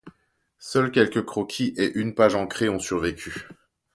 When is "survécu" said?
2.79-3.47